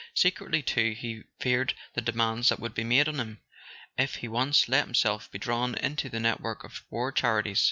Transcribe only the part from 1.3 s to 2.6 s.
feared the demands that